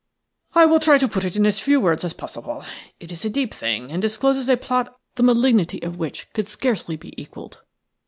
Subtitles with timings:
[0.55, 2.65] "I will try to put it in as few words as possible.
[2.99, 6.95] It is a deep thing, and discloses a plot the malignity of which could scarcely
[6.97, 7.59] be equalled.